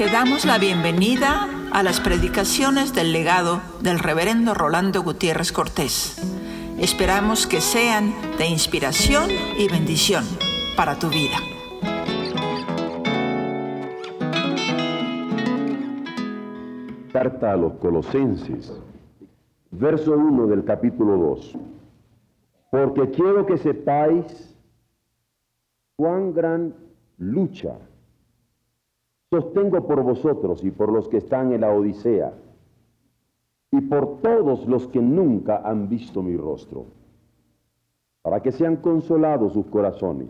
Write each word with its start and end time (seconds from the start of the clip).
Te 0.00 0.06
damos 0.06 0.46
la 0.46 0.56
bienvenida 0.56 1.46
a 1.72 1.82
las 1.82 2.00
predicaciones 2.00 2.94
del 2.94 3.12
legado 3.12 3.60
del 3.82 3.98
reverendo 3.98 4.54
Rolando 4.54 5.02
Gutiérrez 5.02 5.52
Cortés. 5.52 6.16
Esperamos 6.78 7.46
que 7.46 7.60
sean 7.60 8.14
de 8.38 8.46
inspiración 8.46 9.28
y 9.58 9.68
bendición 9.68 10.24
para 10.74 10.98
tu 10.98 11.10
vida. 11.10 11.36
Carta 17.12 17.52
a 17.52 17.56
los 17.58 17.74
Colosenses, 17.74 18.72
verso 19.70 20.12
1 20.12 20.46
del 20.46 20.64
capítulo 20.64 21.18
2. 21.18 21.58
Porque 22.70 23.10
quiero 23.10 23.44
que 23.44 23.58
sepáis 23.58 24.56
cuán 25.96 26.32
gran 26.32 26.74
lucha 27.18 27.76
sostengo 29.30 29.86
por 29.86 30.02
vosotros 30.02 30.64
y 30.64 30.72
por 30.72 30.92
los 30.92 31.08
que 31.08 31.18
están 31.18 31.52
en 31.52 31.60
la 31.60 31.72
Odisea, 31.72 32.34
y 33.70 33.80
por 33.82 34.20
todos 34.20 34.66
los 34.66 34.88
que 34.88 35.00
nunca 35.00 35.62
han 35.64 35.88
visto 35.88 36.22
mi 36.22 36.36
rostro, 36.36 36.86
para 38.22 38.42
que 38.42 38.50
sean 38.50 38.76
consolados 38.76 39.52
sus 39.52 39.66
corazones, 39.66 40.28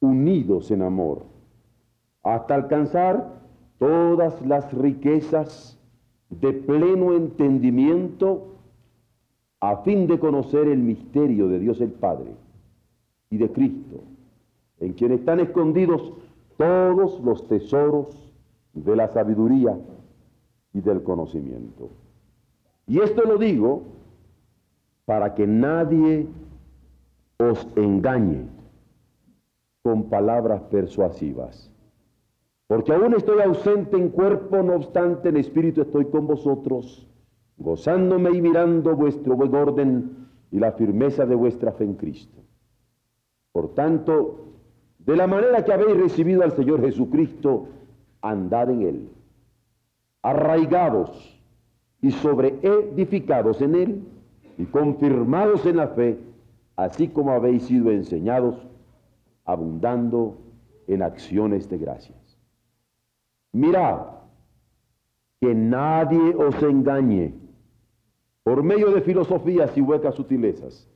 unidos 0.00 0.70
en 0.70 0.80
amor, 0.82 1.24
hasta 2.22 2.54
alcanzar 2.54 3.42
todas 3.78 4.44
las 4.46 4.72
riquezas 4.72 5.78
de 6.30 6.52
pleno 6.54 7.12
entendimiento, 7.12 8.54
a 9.60 9.78
fin 9.78 10.06
de 10.06 10.18
conocer 10.18 10.68
el 10.68 10.78
misterio 10.78 11.48
de 11.48 11.58
Dios 11.58 11.80
el 11.82 11.90
Padre 11.90 12.32
y 13.28 13.36
de 13.36 13.52
Cristo, 13.52 14.00
en 14.80 14.94
quien 14.94 15.12
están 15.12 15.40
escondidos 15.40 16.12
todos 16.56 17.20
los 17.20 17.46
tesoros 17.48 18.32
de 18.72 18.96
la 18.96 19.08
sabiduría 19.08 19.78
y 20.72 20.80
del 20.80 21.02
conocimiento. 21.02 21.90
Y 22.86 23.00
esto 23.00 23.22
lo 23.22 23.38
digo 23.38 23.82
para 25.04 25.34
que 25.34 25.46
nadie 25.46 26.26
os 27.38 27.66
engañe 27.76 28.46
con 29.82 30.08
palabras 30.08 30.62
persuasivas. 30.62 31.70
Porque 32.66 32.92
aún 32.92 33.14
estoy 33.14 33.40
ausente 33.40 33.96
en 33.96 34.08
cuerpo, 34.08 34.62
no 34.62 34.74
obstante 34.74 35.28
en 35.28 35.36
espíritu 35.36 35.82
estoy 35.82 36.06
con 36.06 36.26
vosotros, 36.26 37.06
gozándome 37.58 38.30
y 38.30 38.40
mirando 38.40 38.96
vuestro 38.96 39.36
buen 39.36 39.54
orden 39.54 40.28
y 40.50 40.58
la 40.58 40.72
firmeza 40.72 41.26
de 41.26 41.34
vuestra 41.34 41.72
fe 41.72 41.84
en 41.84 41.94
Cristo. 41.94 42.40
Por 43.52 43.74
tanto, 43.74 44.53
de 45.06 45.16
la 45.16 45.26
manera 45.26 45.64
que 45.64 45.72
habéis 45.72 45.96
recibido 45.96 46.42
al 46.42 46.52
Señor 46.52 46.80
Jesucristo, 46.80 47.68
andad 48.22 48.70
en 48.70 48.82
Él, 48.82 49.08
arraigados 50.22 51.40
y 52.00 52.10
sobreedificados 52.10 53.60
en 53.60 53.74
Él 53.74 54.02
y 54.56 54.64
confirmados 54.64 55.66
en 55.66 55.76
la 55.76 55.88
fe, 55.88 56.18
así 56.76 57.08
como 57.08 57.32
habéis 57.32 57.64
sido 57.64 57.90
enseñados, 57.90 58.56
abundando 59.44 60.38
en 60.86 61.02
acciones 61.02 61.68
de 61.68 61.78
gracias. 61.78 62.38
Mirad 63.52 64.06
que 65.40 65.54
nadie 65.54 66.34
os 66.34 66.62
engañe 66.62 67.34
por 68.42 68.62
medio 68.62 68.90
de 68.90 69.02
filosofías 69.02 69.76
y 69.76 69.80
huecas 69.80 70.14
sutilezas, 70.14 70.88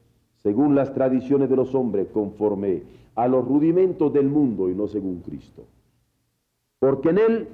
según 0.43 0.75
las 0.75 0.93
tradiciones 0.95 1.51
de 1.51 1.57
los 1.57 1.75
hombres, 1.75 2.09
conforme 2.13 2.83
a 3.15 3.27
los 3.27 3.47
rudimentos 3.47 4.13
del 4.13 4.29
mundo 4.29 4.69
y 4.69 4.75
no 4.75 4.87
según 4.87 5.21
Cristo. 5.21 5.65
Porque 6.79 7.11
en 7.11 7.19
Él 7.19 7.49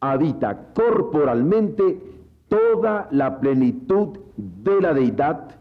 habita 0.00 0.72
corporalmente 0.74 2.00
toda 2.48 3.08
la 3.10 3.40
plenitud 3.40 4.18
de 4.36 4.80
la 4.80 4.92
deidad 4.92 5.56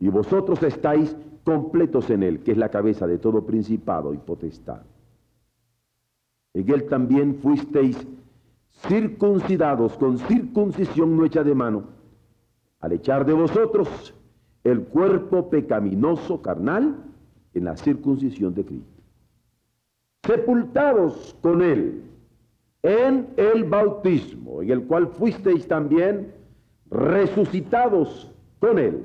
y 0.00 0.08
vosotros 0.08 0.62
estáis 0.62 1.16
completos 1.44 2.08
en 2.10 2.22
Él, 2.22 2.40
que 2.40 2.52
es 2.52 2.58
la 2.58 2.70
cabeza 2.70 3.06
de 3.06 3.18
todo 3.18 3.44
principado 3.44 4.14
y 4.14 4.18
potestad. 4.18 4.82
En 6.54 6.70
Él 6.70 6.88
también 6.88 7.36
fuisteis 7.36 8.06
circuncidados 8.86 9.96
con 9.98 10.18
circuncisión 10.18 11.16
no 11.16 11.24
hecha 11.24 11.42
de 11.42 11.54
mano, 11.54 11.84
al 12.80 12.92
echar 12.92 13.26
de 13.26 13.32
vosotros 13.32 14.14
el 14.64 14.84
cuerpo 14.84 15.48
pecaminoso 15.50 16.42
carnal, 16.42 16.96
en 17.54 17.64
la 17.64 17.76
circuncisión 17.76 18.54
de 18.54 18.64
Cristo. 18.64 19.02
Sepultados 20.24 21.36
con 21.40 21.62
Él 21.62 22.02
en 22.82 23.28
el 23.36 23.64
bautismo, 23.64 24.62
en 24.62 24.70
el 24.70 24.84
cual 24.84 25.08
fuisteis 25.08 25.66
también 25.66 26.32
resucitados 26.90 28.32
con 28.60 28.78
Él, 28.78 29.04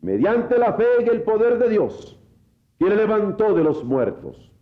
mediante 0.00 0.58
la 0.58 0.74
fe 0.74 0.84
en 1.00 1.08
el 1.08 1.22
poder 1.22 1.58
de 1.58 1.70
Dios, 1.70 2.18
que 2.78 2.86
le 2.86 2.96
levantó 2.96 3.54
de 3.54 3.64
los 3.64 3.84
muertos. 3.84 4.52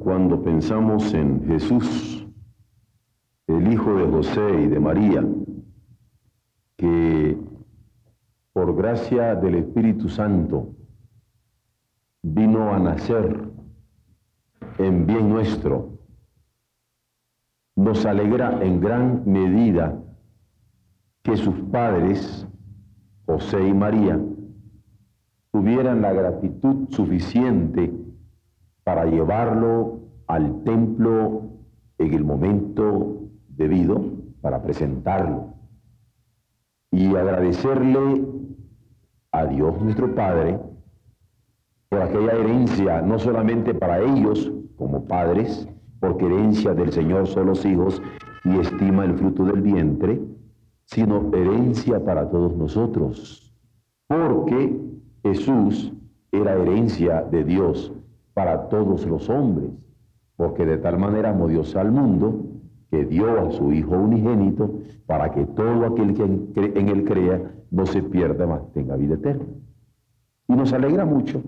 Cuando 0.00 0.42
pensamos 0.42 1.14
en 1.14 1.46
Jesús, 1.46 2.26
el 3.46 3.72
Hijo 3.72 3.94
de 3.94 4.06
José 4.06 4.62
y 4.62 4.66
de 4.66 4.80
María, 4.80 5.24
que 6.76 7.23
por 8.64 8.76
gracia 8.76 9.34
del 9.34 9.56
Espíritu 9.56 10.08
Santo 10.08 10.74
vino 12.22 12.72
a 12.72 12.78
nacer 12.78 13.46
en 14.78 15.06
bien 15.06 15.28
nuestro, 15.28 15.98
nos 17.76 18.06
alegra 18.06 18.64
en 18.64 18.80
gran 18.80 19.22
medida 19.26 20.02
que 21.22 21.36
sus 21.36 21.54
padres, 21.70 22.48
José 23.26 23.68
y 23.68 23.74
María, 23.74 24.18
tuvieran 25.52 26.00
la 26.00 26.14
gratitud 26.14 26.88
suficiente 26.88 27.92
para 28.82 29.04
llevarlo 29.04 30.00
al 30.26 30.64
templo 30.64 31.50
en 31.98 32.14
el 32.14 32.24
momento 32.24 33.28
debido 33.46 34.02
para 34.40 34.62
presentarlo 34.62 35.52
y 36.90 37.14
agradecerle 37.14 38.24
a 39.34 39.46
Dios 39.46 39.80
nuestro 39.82 40.14
Padre 40.14 40.58
por 41.88 42.02
aquella 42.02 42.32
herencia, 42.32 43.02
no 43.02 43.18
solamente 43.18 43.74
para 43.74 44.00
ellos 44.00 44.50
como 44.76 45.04
padres, 45.06 45.68
porque 45.98 46.26
herencia 46.26 46.72
del 46.72 46.92
Señor 46.92 47.26
son 47.26 47.46
los 47.46 47.64
hijos 47.64 48.00
y 48.44 48.58
estima 48.58 49.04
el 49.04 49.14
fruto 49.14 49.44
del 49.44 49.60
vientre, 49.60 50.20
sino 50.84 51.30
herencia 51.34 52.04
para 52.04 52.30
todos 52.30 52.56
nosotros, 52.56 53.52
porque 54.06 54.80
Jesús 55.24 55.92
era 56.30 56.54
herencia 56.54 57.22
de 57.22 57.42
Dios 57.42 57.92
para 58.34 58.68
todos 58.68 59.04
los 59.06 59.28
hombres, 59.28 59.70
porque 60.36 60.64
de 60.64 60.78
tal 60.78 60.98
manera 60.98 61.30
amó 61.30 61.48
Dios 61.48 61.74
al 61.74 61.90
mundo 61.90 62.44
que 62.90 63.04
dio 63.04 63.40
a 63.40 63.50
su 63.50 63.72
Hijo 63.72 63.96
unigénito 63.96 64.78
para 65.06 65.32
que 65.32 65.44
todo 65.44 65.86
aquel 65.86 66.14
que 66.14 66.72
en 66.78 66.88
él 66.88 67.04
crea 67.04 67.40
no 67.74 67.86
se 67.86 68.02
pierda, 68.02 68.46
más 68.46 68.72
tenga 68.72 68.96
vida 68.96 69.14
eterna. 69.14 69.46
Y 70.48 70.54
nos 70.54 70.72
alegra 70.72 71.04
mucho 71.04 71.42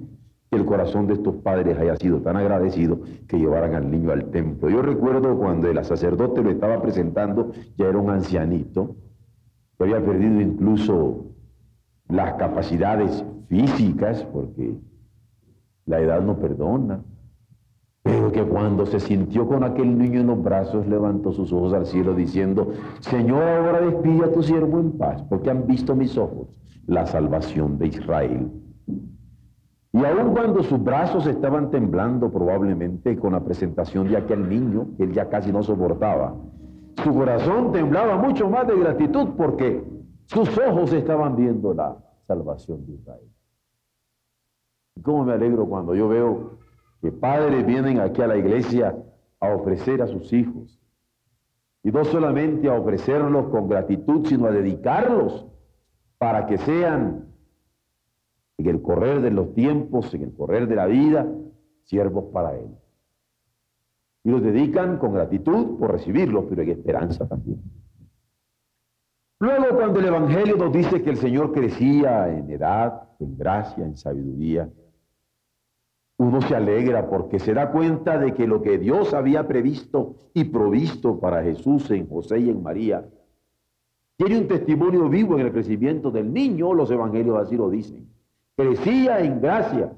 que 0.51 0.57
el 0.57 0.65
corazón 0.65 1.07
de 1.07 1.15
estos 1.15 1.37
padres 1.37 1.79
haya 1.79 1.97
sido 1.97 2.21
tan 2.21 2.37
agradecido 2.37 3.01
que 3.29 3.39
llevaran 3.39 3.75
al 3.75 3.91
niño 3.91 4.11
al 4.11 4.31
templo. 4.31 4.69
Yo 4.69 4.83
recuerdo 4.83 5.39
cuando 5.39 5.71
el 5.71 5.85
sacerdote 5.85 6.43
lo 6.43 6.51
estaba 6.51 6.83
presentando, 6.83 7.53
ya 7.77 7.87
era 7.87 7.99
un 7.99 8.11
ancianito, 8.11 8.97
que 9.79 9.85
había 9.85 10.05
perdido 10.05 10.41
incluso 10.41 11.27
las 12.09 12.35
capacidades 12.35 13.25
físicas, 13.49 14.25
porque 14.25 14.79
la 15.85 16.01
edad 16.01 16.23
no 16.23 16.39
perdona, 16.39 17.05
pero 18.07 18.31
que 18.31 18.45
cuando 18.45 18.87
se 18.87 19.01
sintió 19.01 19.49
con 19.49 19.65
aquel 19.65 19.99
niño 19.99 20.21
en 20.21 20.29
los 20.29 20.41
brazos, 20.41 20.87
levantó 20.87 21.33
sus 21.33 21.53
ojos 21.53 21.75
al 21.75 21.87
cielo 21.87 22.15
diciendo, 22.15 22.71
Señor, 23.01 23.43
ahora 23.43 23.81
despide 23.81 24.27
a 24.27 24.33
tu 24.33 24.45
siervo 24.45 24.79
en 24.79 24.93
paz, 24.93 25.25
porque 25.29 25.51
han 25.51 25.67
visto 25.67 25.97
mis 25.97 26.17
ojos 26.17 26.47
la 26.87 27.05
salvación 27.05 27.79
de 27.79 27.89
Israel. 27.89 28.49
Y 29.93 30.05
aun 30.05 30.33
cuando 30.35 30.63
sus 30.63 30.81
brazos 30.81 31.27
estaban 31.27 31.71
temblando 31.71 32.31
probablemente 32.31 33.17
con 33.19 33.33
la 33.33 33.45
presentación 33.45 34.09
de 34.09 34.19
aquel 34.19 34.49
niño, 34.49 34.91
que 34.97 35.03
él 35.03 35.13
ya 35.13 35.29
casi 35.29 35.51
no 35.51 35.65
soportaba, 35.65 36.37
su 37.03 37.13
corazón 37.13 37.73
temblaba 37.73 38.19
mucho 38.19 38.49
más 38.49 38.69
de 38.69 38.79
gratitud 38.79 39.31
porque 39.37 39.83
sus 40.27 40.57
ojos 40.59 40.93
estaban 40.93 41.35
viendo 41.35 41.75
la 41.75 41.97
salvación 42.29 42.87
de 42.87 42.93
Israel. 42.93 43.29
Cómo 45.03 45.25
me 45.25 45.33
alegro 45.33 45.67
cuando 45.67 45.95
yo 45.95 46.09
veo 46.09 46.66
que 47.01 47.13
padres 47.13 47.65
vienen 47.67 48.01
aquí 48.01 48.23
a 48.23 48.27
la 48.27 48.37
iglesia 48.37 48.97
a 49.41 49.49
ofrecer 49.55 50.03
a 50.03 50.07
sus 50.07 50.33
hijos. 50.33 50.81
Y 51.83 51.91
no 51.91 52.05
solamente 52.05 52.69
a 52.69 52.75
ofrecerlos 52.75 53.49
con 53.49 53.69
gratitud, 53.69 54.27
sino 54.27 54.47
a 54.47 54.51
dedicarlos 54.51 55.47
para 56.19 56.47
que 56.47 56.59
sean 56.59 57.27
en 58.59 58.67
el 58.67 58.83
correr 58.83 59.21
de 59.21 59.31
los 59.31 59.55
tiempos, 59.55 60.13
en 60.15 60.23
el 60.23 60.35
correr 60.35 60.67
de 60.67 60.77
la 60.77 60.87
vida, 60.87 61.27
siervos 61.85 62.25
para 62.33 62.57
Él. 62.57 62.69
Y 64.25 64.31
los 64.31 64.43
dedican 64.43 64.99
con 64.99 65.13
gratitud 65.13 65.79
por 65.79 65.93
recibirlos, 65.93 66.47
pero 66.49 66.63
en 66.63 66.71
esperanza 66.71 67.29
también. 67.29 67.63
Luego, 69.39 69.77
cuando 69.77 70.01
el 70.01 70.07
Evangelio 70.07 70.57
nos 70.57 70.73
dice 70.73 71.03
que 71.03 71.11
el 71.11 71.19
Señor 71.19 71.53
crecía 71.53 72.35
en 72.35 72.51
edad, 72.51 73.11
en 73.21 73.37
gracia, 73.37 73.85
en 73.85 73.97
sabiduría, 73.97 74.69
uno 76.19 76.41
se 76.41 76.57
alegra 76.57 77.09
porque 77.09 77.39
se 77.39 77.53
da 77.53 77.71
cuenta 77.71 78.19
de 78.19 78.33
que 78.33 78.47
lo 78.47 78.63
que 78.63 78.79
Dios 78.79 79.13
había 79.13 79.47
previsto 79.47 80.15
y 80.33 80.45
provisto 80.45 81.21
para 81.21 81.43
Jesús 81.43 81.91
en 81.91 82.09
José 82.09 82.39
y 82.39 82.51
en 82.51 82.63
María, 82.63 83.07
tiene 84.17 84.39
un 84.39 84.49
testimonio 84.49 85.09
vivo 85.11 85.35
en 85.35 85.47
el 85.47 85.53
crecimiento 85.53 86.11
del 86.11 86.33
niño, 86.33 86.73
los 86.73 86.91
evangelios 86.91 87.39
así 87.39 87.57
lo 87.57 87.69
dicen. 87.69 88.09
Crecía 88.57 89.21
en 89.21 89.43
gracia 89.43 89.93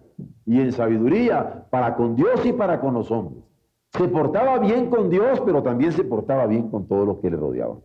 y 0.45 0.61
en 0.61 0.73
sabiduría 0.73 1.67
para 1.71 1.95
con 1.95 2.17
Dios 2.17 2.45
y 2.45 2.53
para 2.53 2.81
con 2.81 2.95
los 2.95 3.11
hombres. 3.13 3.45
Se 3.91 4.09
portaba 4.09 4.59
bien 4.59 4.91
con 4.91 5.09
Dios, 5.09 5.41
pero 5.47 5.63
también 5.63 5.93
se 5.93 6.03
portaba 6.03 6.47
bien 6.47 6.69
con 6.69 6.87
todos 6.89 7.07
los 7.07 7.19
que 7.19 7.31
le 7.31 7.37
rodeaban. 7.37 7.79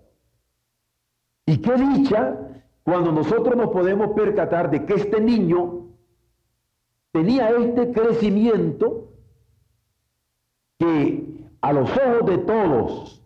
Y 1.45 1.57
qué 1.57 1.74
dicha 1.74 2.36
cuando 2.83 3.12
nosotros 3.12 3.56
nos 3.56 3.69
podemos 3.69 4.09
percatar 4.09 4.71
de 4.71 4.86
que 4.86 4.95
este 4.95 5.21
niño 5.21 5.82
tenía 7.13 7.51
este 7.51 7.92
crecimiento 7.94 9.13
que 10.80 11.48
a 11.62 11.71
los 11.71 11.89
ojos 11.92 12.25
de 12.25 12.38
todos 12.39 13.24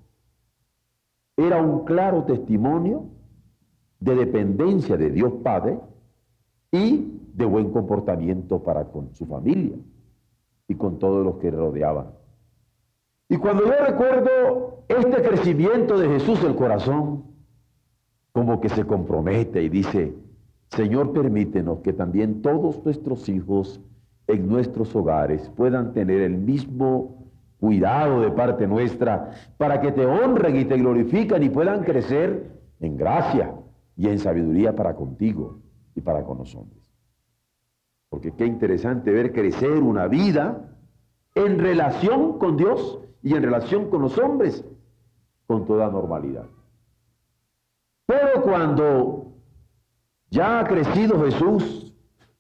era 1.38 1.62
un 1.62 1.86
claro 1.86 2.26
testimonio 2.26 3.06
de 4.00 4.16
dependencia 4.16 4.98
de 4.98 5.10
Dios 5.10 5.34
Padre 5.42 5.80
y 6.72 7.20
de 7.34 7.46
buen 7.46 7.72
comportamiento 7.72 8.62
para 8.62 8.84
con 8.86 9.16
su 9.16 9.26
familia 9.26 9.78
y 10.68 10.76
con 10.76 11.00
todos 11.00 11.26
los 11.26 11.38
que 11.38 11.50
le 11.50 11.58
rodeaban. 11.58 12.08
Y 13.30 13.38
cuando 13.38 13.66
yo 13.66 13.72
recuerdo 13.72 14.84
este 14.90 15.22
crecimiento 15.22 15.98
de 15.98 16.10
Jesús 16.10 16.44
el 16.44 16.56
corazón, 16.56 17.24
como 18.34 18.60
que 18.60 18.70
se 18.70 18.86
compromete 18.86 19.64
y 19.64 19.70
dice, 19.70 20.14
Señor, 20.70 21.14
permítenos 21.14 21.80
que 21.80 21.94
también 21.94 22.42
todos 22.42 22.84
nuestros 22.84 23.30
hijos 23.30 23.82
en 24.28 24.48
nuestros 24.48 24.96
hogares 24.96 25.50
puedan 25.56 25.94
tener 25.94 26.22
el 26.22 26.38
mismo 26.38 27.32
cuidado 27.60 28.22
de 28.22 28.32
parte 28.32 28.68
nuestra 28.68 29.32
para 29.58 29.82
que 29.82 29.92
te 29.92 30.06
honren 30.06 30.56
y 30.58 30.66
te 30.66 30.78
glorifican 30.78 31.42
y 31.42 31.50
puedan 31.50 31.84
crecer 31.84 32.52
en 32.80 32.98
gracia 32.98 33.56
y 33.96 34.08
en 34.08 34.20
sabiduría 34.20 34.76
para 34.76 34.96
contigo 34.96 35.60
y 35.96 36.02
para 36.02 36.24
con 36.24 36.38
los 36.38 36.54
hombres. 36.56 36.84
Porque 38.10 38.34
qué 38.34 38.46
interesante 38.46 39.12
ver 39.12 39.34
crecer 39.34 39.82
una 39.82 40.08
vida 40.08 40.76
en 41.34 41.60
relación 41.60 42.38
con 42.38 42.58
Dios 42.58 43.00
y 43.24 43.34
en 43.34 43.44
relación 43.44 43.90
con 43.90 44.02
los 44.02 44.18
hombres 44.18 44.64
con 45.48 45.66
toda 45.66 45.90
normalidad. 45.90 46.46
Pero 48.06 48.42
cuando 48.44 49.17
ya 50.30 50.60
ha 50.60 50.64
crecido 50.66 51.24
Jesús, 51.24 51.94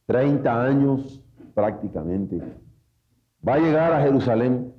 30 0.06 0.64
años 0.64 1.24
prácticamente, 1.54 2.42
va 3.48 3.56
a 3.56 3.60
llegar 3.60 3.94
a 3.94 4.02
Jerusalén 4.02 4.74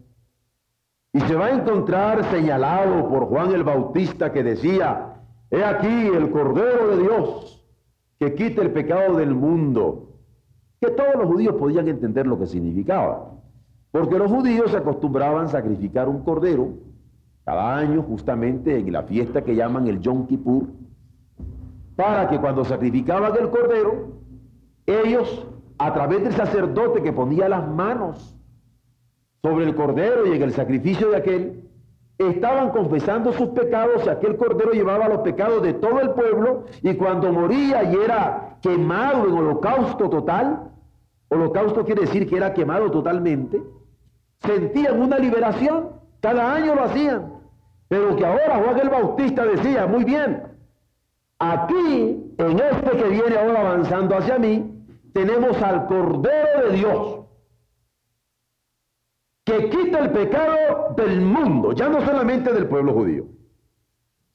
y 1.13 1.21
se 1.21 1.35
va 1.35 1.47
a 1.47 1.55
encontrar 1.55 2.25
señalado 2.31 3.09
por 3.09 3.27
Juan 3.27 3.53
el 3.53 3.65
Bautista 3.65 4.33
que 4.33 4.43
decía, 4.43 5.15
he 5.51 5.65
aquí 5.65 5.87
el 5.87 6.31
Cordero 6.31 6.89
de 6.89 7.03
Dios 7.03 7.59
que 8.19 8.35
quita 8.35 8.63
el 8.63 8.73
pecado 8.73 9.17
del 9.17 9.35
mundo, 9.35 10.17
que 10.81 10.91
todos 10.91 11.15
los 11.17 11.27
judíos 11.27 11.55
podían 11.55 11.89
entender 11.89 12.27
lo 12.27 12.39
que 12.39 12.47
significaba, 12.47 13.33
porque 13.91 14.19
los 14.19 14.31
judíos 14.31 14.71
se 14.71 14.77
acostumbraban 14.77 15.47
a 15.47 15.49
sacrificar 15.49 16.09
un 16.09 16.23
cordero 16.23 16.69
cada 17.45 17.77
año 17.77 18.03
justamente 18.03 18.77
en 18.77 18.93
la 18.93 19.05
fiesta 19.05 19.43
que 19.43 19.55
llaman 19.55 19.87
el 19.87 20.01
Yom 20.01 20.27
Kippur, 20.27 20.67
para 21.99 22.29
que 22.29 22.39
cuando 22.39 22.65
sacrificaban 22.65 23.33
el 23.41 23.51
cordero, 23.51 24.13
ellos, 24.87 25.49
a 25.79 25.93
través 25.93 26.23
del 26.23 26.33
sacerdote 26.33 27.03
que 27.03 27.13
ponía 27.13 27.49
las 27.49 27.67
manos 27.67 28.37
sobre 29.43 29.65
el 29.65 29.75
cordero 29.75 30.25
y 30.25 30.37
en 30.37 30.43
el 30.43 30.53
sacrificio 30.53 31.11
de 31.11 31.17
aquel, 31.17 31.69
estaban 32.17 32.71
confesando 32.71 33.33
sus 33.33 33.49
pecados 33.49 34.07
aquel 34.07 34.37
cordero 34.37 34.71
llevaba 34.71 35.09
los 35.09 35.23
pecados 35.23 35.61
de 35.61 35.75
todo 35.75 35.99
el 35.99 36.11
pueblo 36.11 36.67
y 36.83 36.95
cuando 36.95 37.33
moría 37.33 37.83
y 37.83 37.97
era 37.97 38.59
quemado 38.63 39.27
en 39.27 39.35
holocausto 39.35 40.09
total, 40.09 40.71
holocausto 41.31 41.85
quiere 41.85 42.03
decir 42.03 42.29
que 42.29 42.37
era 42.37 42.55
quemado 42.55 42.93
totalmente, 42.93 43.61
sentían 44.45 45.03
una 45.03 45.19
liberación, 45.19 45.89
cada 46.21 46.55
año 46.55 46.77
lo 46.77 46.85
hacían, 46.85 47.33
pero 47.89 48.15
que 48.15 48.25
ahora 48.25 48.63
Juan 48.63 48.79
el 48.79 48.89
Bautista 48.89 49.45
decía, 49.45 49.89
muy 49.89 50.05
bien, 50.05 50.48
aquí, 51.39 52.35
en 52.39 52.61
este 52.61 52.91
que 52.97 53.09
viene 53.09 53.37
ahora 53.37 53.61
avanzando 53.61 54.17
hacia 54.17 54.39
mí, 54.39 54.85
tenemos 55.13 55.61
al 55.63 55.87
Cordero 55.87 56.69
de 56.69 56.77
Dios, 56.77 57.19
que 59.45 59.71
quita 59.71 60.01
el 60.01 60.11
pecado 60.11 60.95
del 60.95 61.21
mundo, 61.23 61.73
ya 61.73 61.89
no 61.89 62.05
solamente 62.05 62.53
del 62.53 62.69
pueblo 62.69 62.93
judío, 62.93 63.25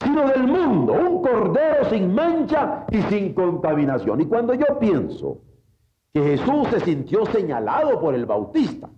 sino 0.04 0.28
del 0.28 0.48
mundo, 0.48 0.94
un 0.94 1.22
cordero 1.22 1.86
sin 1.86 2.14
mancha 2.14 2.86
y 2.90 3.02
sin 3.04 3.34
contaminación. 3.34 4.22
Y 4.22 4.26
cuando 4.26 4.56
yo 4.56 4.80
pienso 4.80 5.42
que 6.14 6.22
Jesús 6.22 6.68
se 6.70 6.80
sintió 6.80 7.26
señalado 7.28 8.00
por 8.02 8.16
el 8.16 8.26
Bautista, 8.26 8.90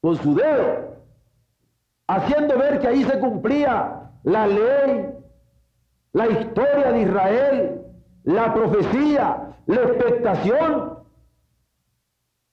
con 0.00 0.16
su 0.16 0.34
dedo, 0.34 0.96
haciendo 2.06 2.58
ver 2.58 2.80
que 2.80 2.88
ahí 2.88 3.04
se 3.04 3.18
cumplía 3.20 4.12
la 4.24 4.46
ley, 4.46 5.17
la 6.12 6.28
historia 6.28 6.92
de 6.92 7.02
Israel, 7.02 7.82
la 8.24 8.54
profecía, 8.54 9.56
la 9.66 9.82
expectación, 9.82 10.98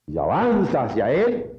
y 0.08 0.18
avanza 0.18 0.84
hacia 0.84 1.12
él, 1.12 1.52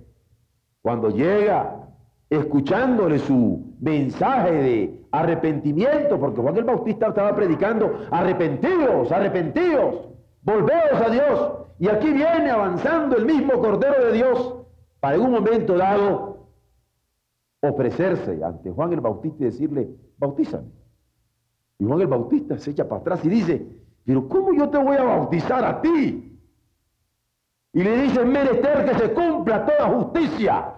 cuando 0.83 1.11
llega 1.11 1.89
escuchándole 2.31 3.19
su 3.19 3.75
mensaje 3.81 4.53
de 4.53 5.05
arrepentimiento, 5.11 6.19
porque 6.19 6.41
Juan 6.41 6.57
el 6.57 6.65
Bautista 6.65 7.09
estaba 7.09 7.35
predicando, 7.35 8.07
arrepentidos, 8.11 9.11
arrepentidos, 9.11 10.09
volveos 10.43 11.01
a 11.05 11.11
Dios. 11.11 11.53
Y 11.79 11.89
aquí 11.89 12.13
viene 12.13 12.51
avanzando 12.51 13.17
el 13.17 13.27
mismo 13.27 13.55
Cordero 13.61 14.07
de 14.07 14.13
Dios 14.13 14.57
para 15.01 15.17
en 15.17 15.23
un 15.23 15.33
momento 15.33 15.77
dado 15.77 16.47
ofrecerse 17.61 18.43
ante 18.45 18.71
Juan 18.71 18.93
el 18.93 19.01
Bautista 19.01 19.43
y 19.43 19.47
decirle, 19.47 19.89
bautízame. 20.19 20.69
Y 21.79 21.85
Juan 21.85 22.01
el 22.01 22.07
Bautista 22.07 22.59
se 22.59 22.71
echa 22.71 22.89
para 22.89 23.01
atrás 23.01 23.25
y 23.25 23.29
dice, 23.29 23.67
pero 24.05 24.29
¿cómo 24.29 24.53
yo 24.55 24.69
te 24.69 24.79
voy 24.79 24.97
a 24.97 25.05
bautizar 25.05 25.65
a 25.65 25.81
ti? 25.81 26.41
Y 27.73 27.83
le 27.83 28.03
dice, 28.03 28.25
menester 28.25 28.87
que 28.87 28.95
se 28.99 29.13
cumpla 29.13 29.67
toda 29.67 29.89
justicia. 29.89 30.75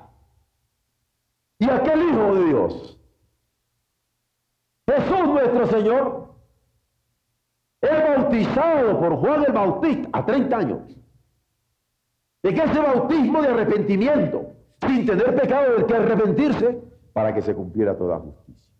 Y 1.61 1.69
aquel 1.69 2.03
Hijo 2.03 2.35
de 2.35 2.45
Dios, 2.47 3.01
Jesús 4.87 5.29
nuestro 5.29 5.67
Señor, 5.67 6.35
es 7.81 7.91
bautizado 7.91 8.99
por 8.99 9.17
Juan 9.17 9.45
el 9.45 9.53
Bautista 9.53 10.09
a 10.13 10.25
30 10.25 10.57
años. 10.57 10.97
De 12.43 12.55
que 12.55 12.63
ese 12.63 12.81
bautismo 12.81 13.43
de 13.43 13.49
arrepentimiento, 13.49 14.53
sin 14.87 15.07
tener 15.07 15.35
pecado 15.37 15.75
del 15.75 15.87
que 15.87 15.95
arrepentirse, 15.95 16.83
para 17.13 17.35
que 17.35 17.43
se 17.43 17.55
cumpliera 17.55 17.97
toda 17.97 18.19
justicia. 18.19 18.73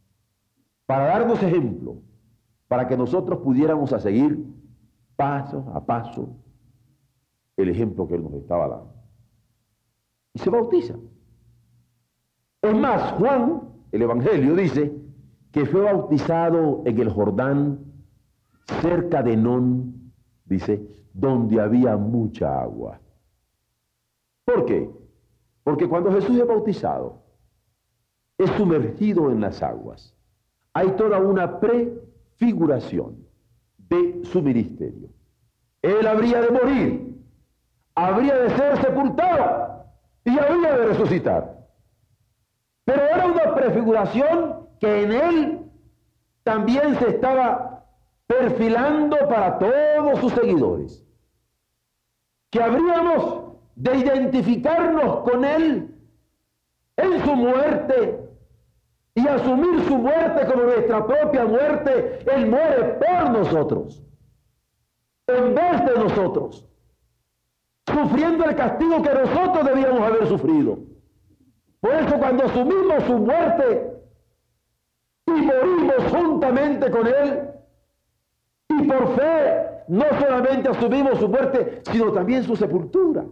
Para 0.87 1.07
darnos 1.07 1.43
ejemplo, 1.43 1.97
para 2.69 2.87
que 2.87 2.97
nosotros 2.97 3.41
pudiéramos 3.41 3.93
a 3.93 3.99
seguir 3.99 4.47
paso 5.17 5.65
a 5.75 5.85
paso 5.85 6.29
el 7.57 7.71
ejemplo 7.71 8.07
que 8.07 8.15
Él 8.15 8.23
nos 8.23 8.35
estaba 8.35 8.69
dando. 8.69 8.95
Y 10.35 10.39
se 10.39 10.51
bautiza. 10.51 10.95
Es 12.63 12.75
más, 12.77 13.13
Juan, 13.13 13.63
el 13.91 14.03
Evangelio, 14.03 14.55
dice 14.55 14.95
que 15.51 15.65
fue 15.67 15.81
bautizado 15.81 16.83
en 16.85 16.99
el 16.99 17.11
Jordán, 17.11 17.81
cerca 18.81 19.23
de 19.23 19.37
Non, 19.37 20.13
dice, 20.45 20.87
donde 21.15 21.61
había 21.61 21.97
mucha 21.97 22.61
agua. 22.61 23.01
¿Por 24.45 24.67
qué? 24.67 24.91
Porque 25.65 25.89
cuando 25.89 26.13
Jesús 26.13 26.39
es 26.39 26.47
bautizado, 26.47 27.23
es 28.37 28.51
sumergido 28.51 29.31
en 29.31 29.41
las 29.41 29.63
aguas. 29.63 30.15
Hay 30.75 30.93
toda 30.93 31.19
una 31.19 31.59
prefiguración 32.39 33.27
de 33.79 34.25
su 34.25 34.41
ministerio. 34.41 35.09
Él 35.83 36.07
habría 36.07 36.41
de 36.41 36.51
morir, 36.51 37.17
habría 37.95 38.37
de 38.37 38.51
ser 38.51 38.81
sepultado 38.81 39.85
y 40.25 40.39
habría 40.39 40.77
de 40.77 40.87
resucitar. 40.87 41.59
Pero 42.85 43.03
era 43.03 43.27
una 43.27 43.55
prefiguración 43.55 44.69
que 44.81 45.03
en 45.03 45.13
él 45.13 45.59
también 46.43 46.97
se 46.99 47.09
estaba 47.09 47.85
perfilando 48.27 49.17
para 49.29 49.59
todos 49.59 50.21
sus 50.21 50.33
seguidores. 50.33 51.05
Que 52.51 52.63
habríamos 52.63 53.53
de 53.75 53.97
identificarnos 53.97 55.21
con 55.21 55.45
él 55.45 55.95
en 56.97 57.25
su 57.25 57.37
muerte 57.37 58.28
y 59.19 59.27
asumir 59.27 59.85
su 59.89 59.99
muerte 59.99 60.47
como 60.47 60.63
nuestra 60.63 61.05
propia 61.05 61.45
muerte, 61.45 62.21
Él 62.33 62.47
muere 62.47 62.99
por 63.01 63.31
nosotros, 63.31 64.01
en 65.27 65.55
vez 65.57 65.85
de 65.87 65.99
nosotros, 65.99 66.65
sufriendo 67.93 68.45
el 68.45 68.55
castigo 68.55 69.03
que 69.03 69.13
nosotros 69.13 69.67
debíamos 69.67 70.03
haber 70.03 70.27
sufrido. 70.29 70.79
Por 71.81 71.95
eso 71.95 72.17
cuando 72.17 72.45
asumimos 72.45 73.03
su 73.05 73.19
muerte 73.19 73.93
y 75.27 75.31
morimos 75.31 75.97
juntamente 76.13 76.91
con 76.91 77.07
Él, 77.09 77.51
y 78.69 78.83
por 78.85 79.17
fe 79.17 79.85
no 79.89 80.05
solamente 80.21 80.69
asumimos 80.69 81.19
su 81.19 81.29
muerte, 81.29 81.83
sino 81.91 82.13
también 82.13 82.45
su 82.45 82.55
sepultura. 82.55 83.25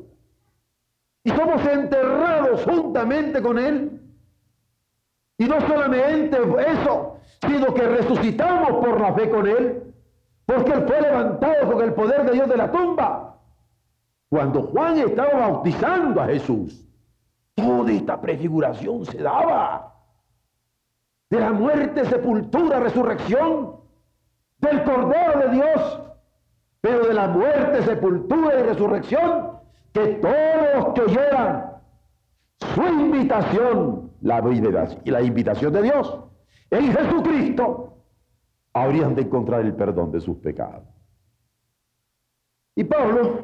Y 1.23 1.31
somos 1.31 1.65
enterrados 1.65 2.65
juntamente 2.65 3.41
con 3.41 3.59
Él. 3.59 4.01
Y 5.39 5.45
no 5.45 5.61
solamente 5.61 6.39
eso, 6.39 7.19
sino 7.47 7.75
que 7.75 7.83
resucitamos 7.83 8.85
por 8.85 9.01
la 9.01 9.13
fe 9.15 9.29
con 9.31 9.47
Él, 9.47 9.95
porque 10.47 10.73
Él 10.73 10.85
fue 10.87 11.01
levantado 11.01 11.73
con 11.73 11.83
el 11.83 11.93
poder 11.93 12.25
de 12.25 12.33
Dios 12.33 12.49
de 12.49 12.57
la 12.57 12.71
tumba. 12.71 13.39
Cuando 14.29 14.63
Juan 14.63 14.99
estaba 14.99 15.35
bautizando 15.35 16.21
a 16.21 16.27
Jesús, 16.27 16.85
toda 17.55 17.93
esta 17.93 18.21
prefiguración 18.21 19.05
se 19.05 19.19
daba 19.19 19.95
de 21.31 21.41
la 21.41 21.53
muerte, 21.53 22.05
sepultura, 22.05 22.81
resurrección 22.81 23.77
del 24.59 24.85
Cordero 24.85 25.41
de 25.41 25.49
Dios, 25.51 26.01
pero 26.81 27.07
de 27.07 27.15
la 27.15 27.29
muerte, 27.29 27.83
sepultura 27.83 28.61
y 28.61 28.63
resurrección, 28.63 29.59
que 29.93 30.07
todos 30.15 30.95
que 30.95 31.03
oyeran 31.03 31.73
su 32.59 32.83
invitación, 32.83 34.06
la 34.21 34.43
y 35.05 35.11
la 35.11 35.23
invitación 35.23 35.73
de 35.73 35.83
Dios 35.83 36.19
en 36.71 36.93
Jesucristo, 36.93 37.97
habrían 38.73 39.15
de 39.15 39.23
encontrar 39.23 39.63
el 39.63 39.75
perdón 39.75 40.13
de 40.13 40.21
sus 40.21 40.37
pecados. 40.39 40.85
Y 42.75 42.85
Pablo, 42.85 43.41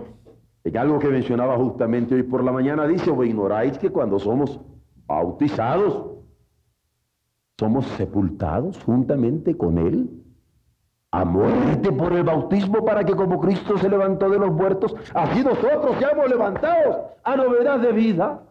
en 0.65 0.77
algo 0.77 0.99
que 0.99 1.09
mencionaba 1.09 1.57
justamente 1.57 2.15
hoy 2.15 2.23
por 2.23 2.45
la 2.45 2.53
mañana, 2.53 2.87
dice, 2.87 3.11
o 3.11 3.25
ignoráis 3.25 3.79
que 3.79 3.91
cuando 3.91 4.19
somos 4.19 4.61
bautizados, 5.07 6.11
somos 7.59 7.87
sepultados 7.97 8.83
juntamente 8.85 9.57
con 9.57 9.79
Él 9.79 10.23
a 11.13 11.25
muerte 11.25 11.93
por 11.93 12.13
el 12.15 12.25
bautismo 12.25 12.85
para 12.85 13.05
que 13.05 13.15
como 13.15 13.39
Cristo 13.39 13.77
se 13.79 13.89
levantó 13.89 14.29
de 14.31 14.39
los 14.39 14.51
muertos, 14.51 14.95
así 15.15 15.45
nosotros 15.45 15.97
seamos 15.99 16.29
levantados 16.29 16.97
a 17.23 17.37
novedad 17.37 17.79
de 17.81 17.93
vida. 17.93 18.43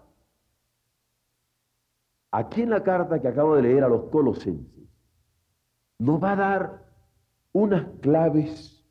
Aquí 2.31 2.61
en 2.61 2.69
la 2.69 2.81
carta 2.81 3.21
que 3.21 3.27
acabo 3.27 3.55
de 3.55 3.63
leer 3.63 3.83
a 3.83 3.89
los 3.89 4.03
colosenses, 4.09 4.89
nos 5.99 6.23
va 6.23 6.31
a 6.31 6.35
dar 6.35 6.85
unas 7.51 7.85
claves, 8.01 8.83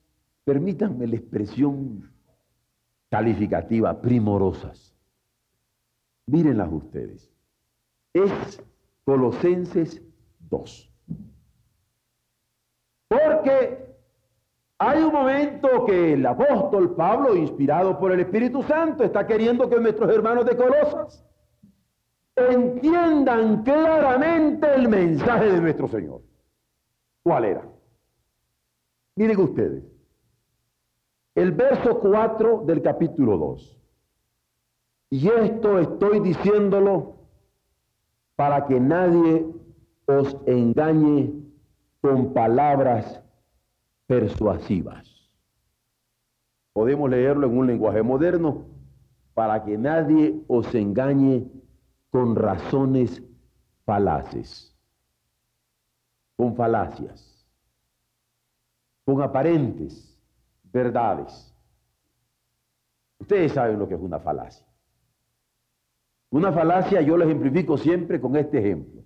permítanme 0.45 1.07
la 1.07 1.17
expresión 1.17 2.13
calificativa, 3.09 4.01
primorosas. 4.01 4.95
Mírenlas 6.27 6.71
ustedes. 6.71 7.33
Es 8.13 8.63
Colosenses 9.05 10.03
2. 10.51 10.93
Porque 13.09 13.97
hay 14.79 15.03
un 15.03 15.13
momento 15.13 15.85
que 15.87 16.13
el 16.13 16.25
apóstol 16.27 16.95
Pablo, 16.95 17.35
inspirado 17.35 17.99
por 17.99 18.13
el 18.13 18.21
Espíritu 18.21 18.63
Santo, 18.63 19.03
está 19.03 19.27
queriendo 19.27 19.69
que 19.69 19.81
nuestros 19.81 20.15
hermanos 20.15 20.45
de 20.47 20.57
Colosas 20.57 21.27
entiendan 22.49 23.63
claramente 23.63 24.75
el 24.75 24.89
mensaje 24.89 25.47
de 25.47 25.61
nuestro 25.61 25.89
Señor. 25.89 26.23
¿Cuál 27.23 27.45
era? 27.45 27.69
Miren 29.17 29.41
ustedes, 29.41 29.85
el 31.35 31.53
verso 31.53 32.01
4 32.01 32.65
del 32.67 32.83
capítulo 32.83 33.37
2. 33.37 33.77
Y 35.11 35.29
esto 35.29 35.79
estoy 35.79 36.21
diciéndolo 36.21 37.17
para 38.37 38.67
que 38.67 38.79
nadie 38.81 39.47
os 40.07 40.37
engañe 40.47 41.33
con 42.01 42.33
palabras 42.33 43.23
persuasivas. 44.07 45.07
Podemos 46.73 47.11
leerlo 47.11 47.47
en 47.49 47.59
un 47.59 47.67
lenguaje 47.67 48.03
moderno 48.03 48.65
para 49.35 49.65
que 49.65 49.77
nadie 49.77 50.41
os 50.49 50.75
engañe 50.75 51.51
con 52.11 52.35
razones 52.37 53.23
falaces, 53.85 54.77
con 56.37 56.55
falacias, 56.57 57.47
con 59.05 59.23
aparentes 59.23 60.19
verdades. 60.65 61.55
Ustedes 63.19 63.53
saben 63.53 63.79
lo 63.79 63.89
que 63.89 63.95
es 63.95 64.01
una 64.01 64.19
falacia. 64.19 64.67
Una 66.31 66.53
falacia 66.53 67.01
yo 67.01 67.17
lo 67.17 67.25
ejemplifico 67.25 67.77
siempre 67.77 68.21
con 68.21 68.37
este 68.37 68.59
ejemplo. 68.59 69.03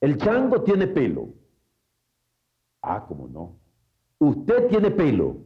El 0.00 0.18
chango 0.18 0.62
tiene 0.62 0.86
pelo. 0.86 1.28
Ah, 2.82 3.04
¿cómo 3.06 3.28
no? 3.28 3.58
Usted 4.18 4.68
tiene 4.68 4.90
pelo. 4.90 5.36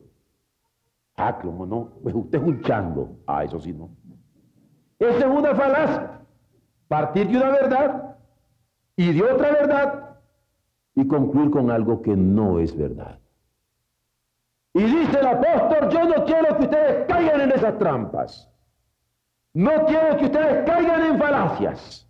Ah, 1.16 1.38
¿cómo 1.40 1.66
no? 1.66 1.90
Pues 2.02 2.14
usted 2.14 2.38
es 2.38 2.44
un 2.44 2.62
chango. 2.62 3.18
Ah, 3.26 3.44
eso 3.44 3.60
sí 3.60 3.72
no. 3.72 3.90
Esa 4.98 5.18
es 5.18 5.26
una 5.26 5.54
falacia. 5.54 6.20
Partir 6.88 7.28
de 7.28 7.36
una 7.36 7.50
verdad 7.50 8.16
y 8.96 9.12
de 9.12 9.22
otra 9.22 9.50
verdad 9.52 10.18
y 10.94 11.06
concluir 11.06 11.50
con 11.50 11.70
algo 11.70 12.02
que 12.02 12.16
no 12.16 12.58
es 12.58 12.76
verdad. 12.76 13.18
Y 14.74 14.82
dice 14.82 15.20
el 15.20 15.26
apóstol, 15.26 15.88
yo 15.90 16.04
no 16.04 16.24
quiero 16.24 16.56
que 16.56 16.64
ustedes 16.64 17.06
caigan 17.06 17.40
en 17.42 17.52
esas 17.52 17.78
trampas. 17.78 18.50
No 19.54 19.86
quiero 19.86 20.16
que 20.16 20.24
ustedes 20.26 20.66
caigan 20.66 21.04
en 21.04 21.18
falacias. 21.18 22.08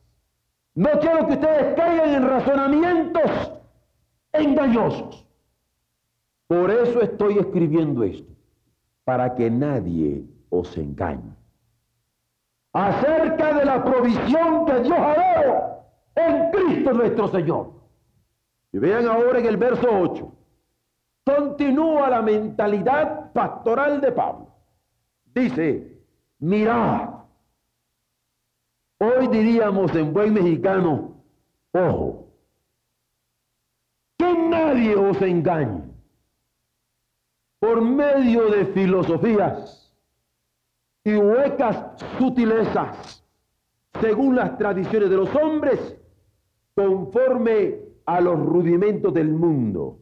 No 0.75 0.91
quiero 1.01 1.27
que 1.27 1.33
ustedes 1.35 1.75
caigan 1.77 2.15
en 2.15 2.29
razonamientos 2.29 3.53
engañosos. 4.33 5.27
Por 6.47 6.71
eso 6.71 7.01
estoy 7.03 7.39
escribiendo 7.39 8.05
esto, 8.05 8.33
para 9.05 9.35
que 9.35 9.51
nadie 9.51 10.25
os 10.51 10.77
engañe. 10.79 11.35
Acerca 12.79 13.55
de 13.55 13.65
la 13.65 13.83
provisión 13.83 14.65
que 14.65 14.81
Dios 14.81 14.99
ha 14.99 15.81
en 16.15 16.51
Cristo 16.53 16.93
nuestro 16.93 17.27
Señor. 17.27 17.73
Y 18.73 18.79
vean 18.79 19.09
ahora 19.09 19.41
en 19.41 19.47
el 19.47 19.57
verso 19.57 19.89
8. 19.91 20.33
Continúa 21.25 22.09
la 22.09 22.23
mentalidad 22.23 23.33
pastoral 23.33 24.01
de 24.01 24.13
Pablo. 24.13 24.47
Dice, 25.25 25.99
mirad 26.39 27.19
Hoy 29.01 29.29
diríamos 29.29 29.95
en 29.95 30.13
buen 30.13 30.33
mexicano, 30.35 31.23
ojo, 31.73 32.27
que 34.19 34.35
nadie 34.35 34.97
os 34.97 35.21
engañe 35.23 35.83
por 37.61 37.81
medio 37.81 38.51
de 38.51 38.67
filosofías 38.67 39.88
y 41.09 41.17
huecas 41.17 42.05
sutilezas, 42.19 43.25
según 44.01 44.37
las 44.37 44.59
tradiciones 44.59 45.11
de 45.11 45.17
los 45.17 45.35
hombres, 45.35 45.97
conforme 46.75 47.81
a 48.05 48.21
los 48.21 48.39
rudimentos 48.39 49.13
del 49.15 49.33
mundo 49.33 49.99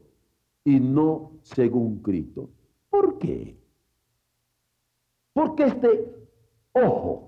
y 0.64 0.80
no 0.80 1.32
según 1.42 2.02
Cristo. 2.02 2.50
¿Por 2.90 3.18
qué? 3.18 3.56
Porque 5.32 5.64
este 5.64 6.14
ojo 6.72 7.26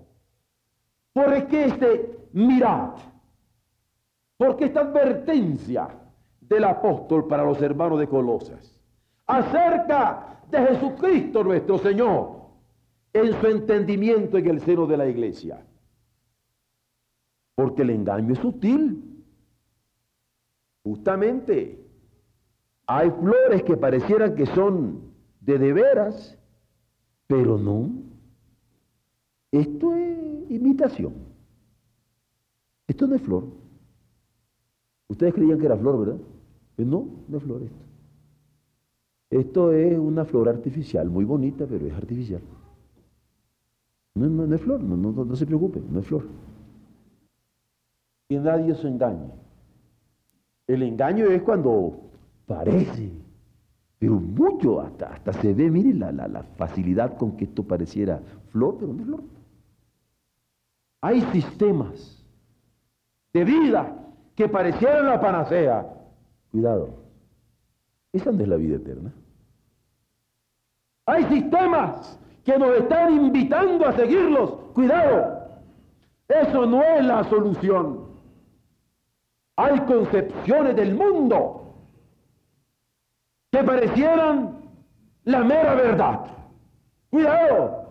¿Por 1.18 1.48
qué 1.48 1.64
este 1.64 2.16
mirad? 2.32 2.90
Porque 4.36 4.66
esta 4.66 4.82
advertencia 4.82 5.88
del 6.40 6.62
apóstol 6.62 7.26
para 7.26 7.42
los 7.42 7.60
hermanos 7.60 7.98
de 7.98 8.08
Colosas 8.08 8.80
acerca 9.26 10.40
de 10.48 10.58
Jesucristo 10.58 11.42
nuestro 11.42 11.76
Señor 11.78 12.37
en 13.12 13.40
su 13.40 13.46
entendimiento 13.46 14.38
en 14.38 14.46
el 14.48 14.60
seno 14.60 14.86
de 14.86 14.96
la 14.96 15.08
iglesia. 15.08 15.64
Porque 17.54 17.82
el 17.82 17.90
engaño 17.90 18.32
es 18.32 18.38
sutil. 18.38 19.24
Justamente 20.84 21.84
hay 22.86 23.10
flores 23.10 23.62
que 23.62 23.76
parecieran 23.76 24.34
que 24.34 24.46
son 24.46 25.00
de 25.40 25.58
de 25.58 25.72
veras, 25.72 26.38
pero 27.26 27.58
no. 27.58 27.90
Esto 29.50 29.94
es 29.94 30.50
imitación. 30.50 31.14
Esto 32.86 33.06
no 33.06 33.14
es 33.16 33.22
flor. 33.22 33.44
Ustedes 35.08 35.34
creían 35.34 35.58
que 35.58 35.66
era 35.66 35.76
flor, 35.76 35.98
¿verdad? 35.98 36.20
Pues 36.76 36.86
no, 36.86 37.08
no 37.28 37.38
es 37.38 37.42
flor 37.42 37.62
esto. 37.62 37.84
Esto 39.30 39.72
es 39.72 39.98
una 39.98 40.24
flor 40.24 40.48
artificial, 40.48 41.10
muy 41.10 41.24
bonita, 41.24 41.66
pero 41.66 41.86
es 41.86 41.92
artificial. 41.92 42.40
No, 44.18 44.46
no, 44.46 44.54
es 44.54 44.60
flor, 44.60 44.80
no, 44.80 45.36
se 45.36 45.46
preocupe, 45.46 45.80
no 45.90 46.00
es 46.00 46.06
flor. 46.06 46.24
Que 48.28 48.38
nadie 48.38 48.74
se 48.74 48.88
engañe. 48.88 49.30
El 50.66 50.82
engaño 50.82 51.26
es 51.26 51.40
cuando 51.42 52.00
parece, 52.46 53.12
pero 53.98 54.14
mucho, 54.14 54.80
hasta, 54.80 55.12
hasta 55.12 55.32
se 55.34 55.54
ve, 55.54 55.70
miren 55.70 56.00
la, 56.00 56.12
la, 56.12 56.42
facilidad 56.56 57.16
con 57.16 57.36
que 57.36 57.44
esto 57.44 57.62
pareciera 57.62 58.20
flor, 58.50 58.76
pero 58.78 58.92
no 58.92 59.00
es 59.00 59.06
flor. 59.06 59.22
Hay 61.00 61.20
sistemas 61.32 62.26
de 63.32 63.44
vida 63.44 63.96
que 64.34 64.48
parecieran 64.48 65.06
la 65.06 65.20
panacea. 65.20 65.86
Cuidado, 66.50 66.90
esa 68.12 68.32
no 68.32 68.42
es 68.42 68.48
la 68.48 68.56
vida 68.56 68.76
eterna. 68.76 69.12
Hay 71.06 71.24
sistemas 71.24 72.18
que 72.48 72.58
nos 72.58 72.78
están 72.78 73.12
invitando 73.12 73.86
a 73.86 73.92
seguirlos. 73.92 74.52
Cuidado, 74.72 75.50
eso 76.26 76.64
no 76.64 76.82
es 76.82 77.04
la 77.04 77.22
solución. 77.24 78.06
Hay 79.56 79.78
concepciones 79.80 80.74
del 80.74 80.94
mundo 80.94 81.74
que 83.50 83.62
parecieran 83.62 84.62
la 85.24 85.44
mera 85.44 85.74
verdad. 85.74 86.20
Cuidado, 87.10 87.86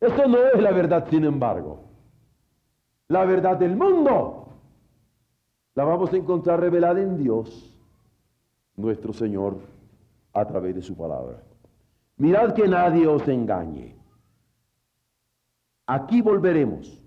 eso 0.00 0.26
no 0.28 0.38
es 0.38 0.62
la 0.62 0.70
verdad, 0.70 1.06
sin 1.10 1.24
embargo. 1.24 1.80
La 3.08 3.26
verdad 3.26 3.58
del 3.58 3.76
mundo 3.76 4.48
la 5.74 5.84
vamos 5.84 6.10
a 6.10 6.16
encontrar 6.16 6.58
revelada 6.58 7.02
en 7.02 7.18
Dios, 7.18 7.78
nuestro 8.76 9.12
Señor, 9.12 9.58
a 10.32 10.42
través 10.46 10.74
de 10.74 10.80
su 10.80 10.96
palabra. 10.96 11.51
Mirad 12.16 12.54
que 12.54 12.68
nadie 12.68 13.06
os 13.06 13.26
engañe. 13.26 13.96
Aquí 15.86 16.22
volveremos. 16.22 17.02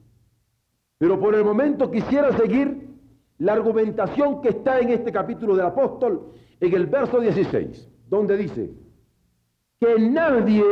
Pero 0.98 1.20
por 1.20 1.36
el 1.36 1.44
momento 1.44 1.92
quisiera 1.92 2.36
seguir 2.38 2.90
la 3.38 3.54
argumentación 3.54 4.42
que 4.42 4.50
está 4.50 4.80
en 4.80 4.90
este 4.90 5.12
capítulo 5.12 5.56
del 5.56 5.66
apóstol, 5.66 6.32
en 6.60 6.74
el 6.74 6.86
verso 6.86 7.20
16, 7.20 7.90
donde 8.08 8.38
dice, 8.38 8.74
que 9.80 10.00
nadie 10.00 10.64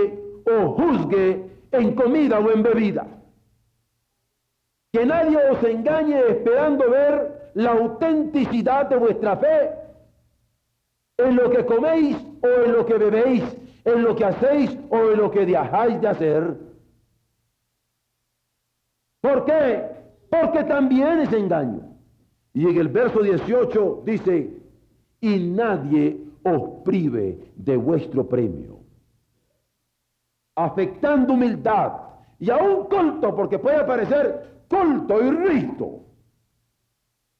os 0.45 0.75
juzgue 0.75 1.49
en 1.71 1.95
comida 1.95 2.39
o 2.39 2.51
en 2.51 2.63
bebida. 2.63 3.07
Que 4.91 5.05
nadie 5.05 5.37
os 5.49 5.63
engañe 5.63 6.19
esperando 6.29 6.89
ver 6.89 7.51
la 7.55 7.71
autenticidad 7.71 8.87
de 8.89 8.97
vuestra 8.97 9.37
fe 9.37 9.71
en 11.17 11.35
lo 11.35 11.49
que 11.49 11.65
coméis 11.65 12.17
o 12.41 12.65
en 12.65 12.73
lo 12.73 12.85
que 12.85 12.97
bebéis, 12.97 13.43
en 13.85 14.03
lo 14.03 14.15
que 14.15 14.25
hacéis 14.25 14.77
o 14.89 14.97
en 15.11 15.17
lo 15.17 15.31
que 15.31 15.45
dejáis 15.45 15.99
de 15.99 16.07
hacer. 16.07 16.57
¿Por 19.21 19.45
qué? 19.45 19.83
Porque 20.29 20.63
también 20.63 21.19
es 21.19 21.33
engaño. 21.33 21.81
Y 22.53 22.67
en 22.67 22.77
el 22.77 22.87
verso 22.87 23.21
18 23.21 24.03
dice, 24.05 24.61
y 25.21 25.39
nadie 25.39 26.19
os 26.43 26.83
prive 26.83 27.51
de 27.55 27.77
vuestro 27.77 28.27
premio. 28.27 28.79
Afectando 30.55 31.33
humildad 31.33 31.93
y 32.39 32.49
aún 32.49 32.85
culto, 32.85 33.35
porque 33.35 33.57
puede 33.57 33.83
parecer 33.85 34.65
culto 34.67 35.23
y 35.23 35.31
rito. 35.31 35.99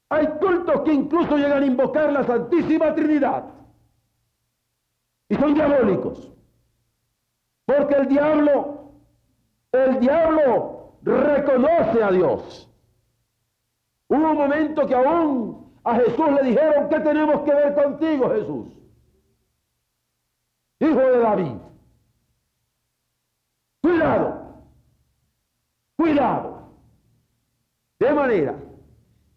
Hay 0.09 0.27
cultos 0.39 0.81
que 0.81 0.93
incluso 0.93 1.38
llegan 1.38 1.63
a 1.63 1.65
invocar 1.65 2.12
la 2.12 2.23
Santísima 2.23 2.93
Trinidad. 2.93 3.45
Y 5.33 5.35
son 5.35 5.55
diabólicos. 5.55 6.31
Porque 7.65 7.95
el 7.95 8.07
diablo, 8.07 8.91
el 9.71 9.99
diablo 9.99 10.93
reconoce 11.01 12.03
a 12.03 12.11
Dios. 12.11 12.69
Hubo 14.09 14.29
un 14.29 14.37
momento 14.37 14.86
que 14.86 14.93
aún 14.93 15.73
a 15.84 15.95
Jesús 15.95 16.31
le 16.34 16.49
dijeron, 16.49 16.88
¿qué 16.88 16.99
tenemos 16.99 17.41
que 17.41 17.51
ver 17.51 17.73
contigo, 17.73 18.29
Jesús? 18.29 18.67
Hijo 20.79 20.99
de 20.99 21.17
David. 21.17 21.55
Cuidado, 23.81 24.65
cuidado. 25.95 26.69
De 27.97 28.13
manera 28.13 28.55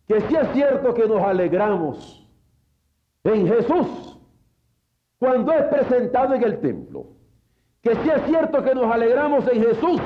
que 0.06 0.20
si 0.20 0.36
es 0.36 0.52
cierto 0.52 0.92
que 0.92 1.08
nos 1.08 1.22
alegramos 1.22 2.28
en 3.24 3.48
Jesús 3.48 4.15
cuando 5.18 5.52
es 5.52 5.64
presentado 5.64 6.34
en 6.34 6.44
el 6.44 6.60
templo, 6.60 7.06
que 7.82 7.94
si 7.94 8.08
es 8.08 8.22
cierto 8.26 8.62
que 8.62 8.74
nos 8.74 8.92
alegramos 8.92 9.46
en 9.48 9.62
Jesús 9.62 10.00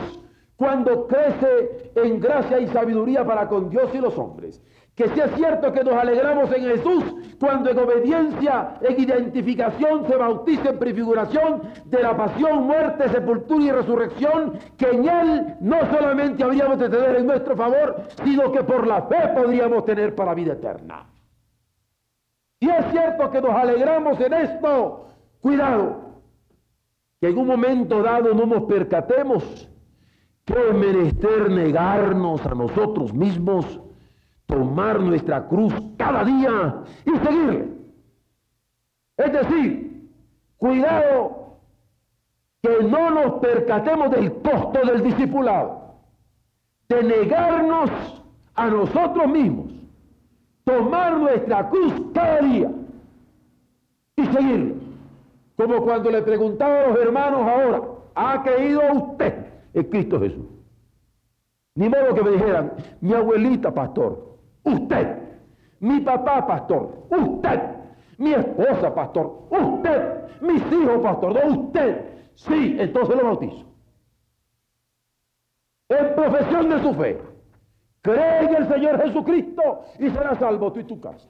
cuando 0.60 1.06
crece 1.06 1.90
en 1.94 2.20
gracia 2.20 2.60
y 2.60 2.68
sabiduría 2.68 3.24
para 3.24 3.48
con 3.48 3.70
Dios 3.70 3.94
y 3.94 3.98
los 3.98 4.18
hombres. 4.18 4.60
Que 4.94 5.08
si 5.08 5.18
es 5.18 5.34
cierto 5.36 5.72
que 5.72 5.82
nos 5.82 5.94
alegramos 5.94 6.52
en 6.52 6.64
Jesús 6.64 7.02
cuando 7.40 7.70
en 7.70 7.78
obediencia, 7.78 8.74
en 8.82 9.00
identificación 9.00 10.06
se 10.06 10.16
bautiza 10.16 10.68
en 10.68 10.78
prefiguración 10.78 11.62
de 11.86 12.02
la 12.02 12.14
pasión, 12.14 12.64
muerte, 12.64 13.08
sepultura 13.08 13.64
y 13.64 13.70
resurrección, 13.72 14.58
que 14.76 14.90
en 14.90 15.08
Él 15.08 15.56
no 15.60 15.78
solamente 15.90 16.44
habríamos 16.44 16.78
de 16.78 16.90
tener 16.90 17.16
en 17.16 17.26
nuestro 17.26 17.56
favor, 17.56 18.02
sino 18.22 18.52
que 18.52 18.62
por 18.62 18.86
la 18.86 19.04
fe 19.04 19.28
podríamos 19.34 19.86
tener 19.86 20.14
para 20.14 20.34
vida 20.34 20.52
eterna. 20.52 21.06
Y 22.60 22.68
es 22.68 22.90
cierto 22.90 23.30
que 23.30 23.40
nos 23.40 23.54
alegramos 23.54 24.20
en 24.20 24.34
esto, 24.34 25.08
cuidado, 25.40 26.20
que 27.20 27.28
en 27.28 27.38
un 27.38 27.46
momento 27.46 28.02
dado 28.02 28.34
no 28.34 28.46
nos 28.46 28.64
percatemos 28.64 29.68
que 30.44 30.54
es 30.54 30.74
menester 30.74 31.50
negarnos 31.50 32.44
a 32.44 32.54
nosotros 32.54 33.14
mismos, 33.14 33.80
tomar 34.46 35.00
nuestra 35.00 35.46
cruz 35.46 35.72
cada 35.96 36.24
día 36.24 36.82
y 37.06 37.16
seguirle. 37.24 37.68
Es 39.16 39.32
decir, 39.32 40.10
cuidado 40.56 41.60
que 42.62 42.82
no 42.82 43.10
nos 43.10 43.40
percatemos 43.40 44.10
del 44.10 44.32
costo 44.42 44.80
del 44.84 45.02
discipulado, 45.02 45.94
de 46.88 47.02
negarnos 47.04 47.90
a 48.54 48.66
nosotros 48.68 49.28
mismos, 49.28 49.72
tomar 50.70 51.18
nuestra 51.18 51.68
cruz 51.68 51.94
cada 52.14 52.40
día 52.40 52.70
y 54.16 54.26
seguirle. 54.26 54.74
Como 55.56 55.82
cuando 55.82 56.10
le 56.10 56.22
preguntaba 56.22 56.84
a 56.84 56.86
los 56.88 56.98
hermanos 56.98 57.40
ahora, 57.40 57.82
¿ha 58.14 58.42
creído 58.42 58.80
usted 58.92 59.34
en 59.74 59.84
Cristo 59.84 60.20
Jesús? 60.20 60.46
Ni 61.74 61.88
modo 61.88 62.14
que 62.14 62.22
me 62.22 62.30
dijeran, 62.30 62.72
mi 63.00 63.12
abuelita 63.12 63.72
pastor, 63.72 64.38
usted, 64.64 65.18
mi 65.80 66.00
papá 66.00 66.46
pastor, 66.46 67.06
usted, 67.10 67.60
mi 68.18 68.32
esposa 68.32 68.94
pastor, 68.94 69.48
usted, 69.50 70.30
mis 70.40 70.62
hijos 70.72 71.00
pastor, 71.02 71.34
no 71.34 71.60
usted. 71.60 72.06
Sí, 72.34 72.76
entonces 72.78 73.16
lo 73.16 73.24
bautizo. 73.24 73.66
En 75.88 76.14
profesión 76.14 76.70
de 76.70 76.82
su 76.82 76.94
fe, 76.94 77.20
cree 78.02 78.44
en 78.44 78.54
el 78.54 78.68
Señor 78.68 79.02
Jesucristo 79.02 79.84
y 79.98 80.10
será 80.10 80.34
salvo 80.36 80.72
tú 80.72 80.80
y 80.80 80.84
tu 80.84 81.00
casa. 81.00 81.28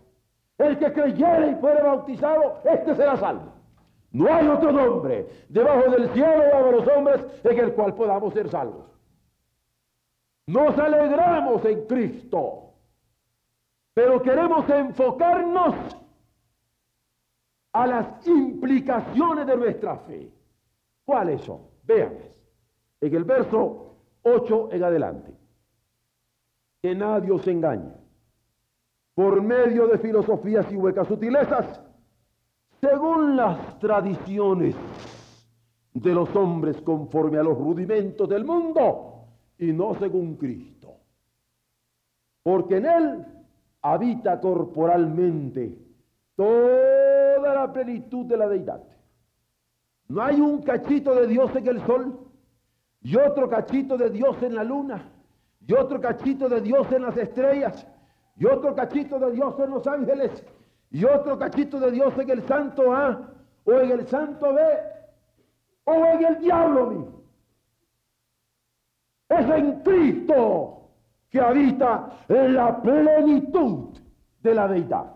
El 0.59 0.79
que 0.79 0.93
creyere 0.93 1.53
y 1.53 1.55
fuere 1.57 1.83
bautizado, 1.83 2.59
este 2.65 2.95
será 2.95 3.17
salvo. 3.17 3.53
No 4.13 4.33
hay 4.33 4.47
otro 4.49 4.73
nombre 4.73 5.27
debajo 5.49 5.91
del 5.91 6.11
cielo 6.13 6.45
bajo 6.53 6.73
los 6.73 6.89
hombres 6.89 7.25
en 7.45 7.59
el 7.59 7.73
cual 7.75 7.95
podamos 7.95 8.35
ser 8.35 8.49
salvos. 8.49 8.87
Nos 10.47 10.77
alegramos 10.79 11.65
en 11.65 11.87
Cristo, 11.87 12.75
pero 13.95 14.21
queremos 14.21 14.69
enfocarnos 14.69 15.75
a 17.73 17.87
las 17.87 18.27
implicaciones 18.27 19.47
de 19.47 19.57
nuestra 19.57 19.97
fe. 19.99 20.29
¿Cuáles 21.05 21.41
son? 21.43 21.63
Vean, 21.85 22.19
en 23.01 23.15
el 23.15 23.25
verso 23.25 23.97
8 24.23 24.69
en 24.73 24.85
adelante. 24.85 25.40
Que 26.83 26.95
nadie 26.95 27.31
os 27.31 27.47
engañe 27.47 28.01
por 29.15 29.43
medio 29.43 29.87
de 29.87 29.99
filosofías 29.99 30.71
y 30.73 30.77
huecas 30.77 31.07
sutilezas 31.07 31.83
según 32.81 33.37
las 33.37 33.79
tradiciones 33.79 34.75
de 35.93 36.15
los 36.15 36.35
hombres 36.35 36.81
conforme 36.81 37.39
a 37.39 37.43
los 37.43 37.59
rudimentos 37.59 38.27
del 38.29 38.47
mundo 38.47 39.27
y 39.59 39.73
no 39.73 39.95
según 39.97 40.37
Cristo. 40.37 40.95
Porque 42.43 42.79
en 42.79 42.87
Él 42.87 43.27
habita 43.83 44.41
corporalmente 44.41 45.77
toda 46.37 47.55
la 47.55 47.71
plenitud 47.71 48.25
de 48.25 48.37
la 48.39 48.49
deidad. 48.49 48.83
No 50.09 50.23
hay 50.23 50.41
un 50.41 50.63
cachito 50.63 51.15
de 51.15 51.27
Dios 51.27 51.55
en 51.55 51.67
el 51.69 51.85
sol 51.85 52.19
y 53.03 53.17
otro 53.17 53.51
cachito 53.51 53.99
de 53.99 54.09
Dios 54.09 54.43
en 54.43 54.55
la 54.55 54.65
luna 54.65 55.20
y 55.71 55.73
otro 55.73 56.01
cachito 56.01 56.49
de 56.49 56.61
Dios 56.61 56.91
en 56.91 57.03
las 57.03 57.17
estrellas 57.17 57.87
y 58.37 58.45
otro 58.45 58.75
cachito 58.75 59.21
de 59.21 59.31
Dios 59.31 59.55
en 59.61 59.71
los 59.71 59.87
ángeles 59.87 60.45
y 60.91 61.05
otro 61.05 61.39
cachito 61.39 61.79
de 61.79 61.93
Dios 61.93 62.13
en 62.19 62.29
el 62.29 62.43
santo 62.49 62.93
A 62.93 63.29
o 63.65 63.73
en 63.75 63.91
el 63.93 64.09
santo 64.09 64.53
B 64.53 64.63
o 65.85 65.95
en 65.95 66.25
el 66.25 66.41
diablo 66.41 66.87
mismo. 66.87 67.23
Es 69.29 69.49
en 69.49 69.81
Cristo 69.83 70.89
que 71.31 71.41
habita 71.41 72.19
la 72.27 72.83
plenitud 72.83 73.97
de 74.43 74.55
la 74.57 74.67
deidad. 74.67 75.07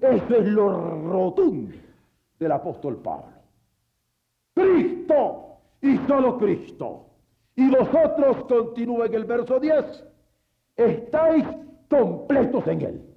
Eso 0.00 0.36
es 0.36 0.46
lo 0.46 1.10
rotundo 1.10 1.76
del 2.38 2.52
apóstol 2.52 2.98
Pablo. 2.98 3.34
Cristo 4.54 5.56
y 5.80 5.98
solo 6.06 6.38
Cristo. 6.38 7.13
Y 7.56 7.70
vosotros, 7.70 8.44
continúa 8.48 9.06
en 9.06 9.14
el 9.14 9.24
verso 9.24 9.60
10, 9.60 10.04
estáis 10.76 11.44
completos 11.88 12.66
en 12.66 12.80
Él. 12.82 13.16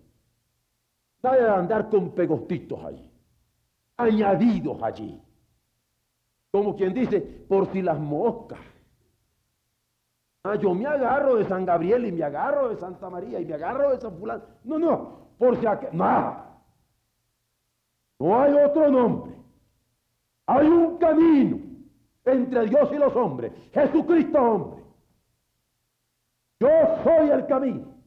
Nada 1.23 1.35
de 1.35 1.49
andar 1.49 1.89
con 1.89 2.11
pegostitos 2.11 2.83
allí, 2.85 3.11
añadidos 3.97 4.81
allí. 4.83 5.19
Como 6.51 6.75
quien 6.75 6.93
dice, 6.93 7.19
por 7.19 7.71
si 7.71 7.81
las 7.81 7.99
moscas. 7.99 8.59
Ah, 10.43 10.55
yo 10.55 10.73
me 10.73 10.85
agarro 10.85 11.35
de 11.35 11.45
San 11.45 11.65
Gabriel 11.65 12.05
y 12.05 12.11
me 12.11 12.23
agarro 12.23 12.69
de 12.69 12.77
Santa 12.77 13.09
María 13.09 13.39
y 13.39 13.45
me 13.45 13.55
agarro 13.55 13.91
de 13.91 13.99
San 13.99 14.17
Fulano. 14.17 14.43
No, 14.63 14.79
no, 14.79 15.27
por 15.37 15.59
si 15.59 15.65
acaso, 15.65 15.93
nada. 15.93 16.61
No 18.19 18.39
hay 18.39 18.53
otro 18.53 18.89
nombre. 18.89 19.35
Hay 20.45 20.67
un 20.67 20.97
camino 20.97 21.66
entre 22.31 22.65
Dios 22.65 22.89
y 22.91 22.97
los 22.97 23.15
hombres. 23.15 23.51
Jesucristo 23.73 24.41
hombre. 24.41 24.83
Yo 26.59 26.69
soy 27.03 27.29
el 27.29 27.45
camino. 27.45 27.97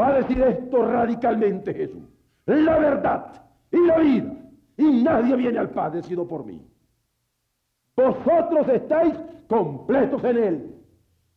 Va 0.00 0.08
a 0.08 0.12
decir 0.14 0.42
esto 0.42 0.84
radicalmente 0.84 1.72
Jesús. 1.72 2.02
La 2.46 2.78
verdad 2.78 3.42
y 3.70 3.86
la 3.86 3.98
vida. 3.98 4.32
Y 4.76 5.02
nadie 5.02 5.36
viene 5.36 5.58
al 5.58 5.70
Padre 5.70 6.02
sino 6.02 6.26
por 6.26 6.44
mí. 6.44 6.60
Vosotros 7.96 8.68
estáis 8.68 9.14
completos 9.48 10.22
en 10.24 10.36
Él. 10.36 10.74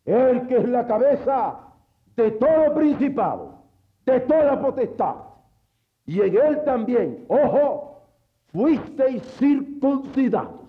Él 0.05 0.47
que 0.47 0.57
es 0.57 0.67
la 0.69 0.87
cabeza 0.87 1.59
de 2.15 2.31
todo 2.31 2.73
principado, 2.73 3.63
de 4.05 4.19
toda 4.21 4.59
potestad. 4.59 5.15
Y 6.05 6.21
en 6.21 6.37
Él 6.37 6.63
también, 6.63 7.25
ojo, 7.27 8.01
fuisteis 8.47 9.21
circuncidados. 9.37 10.66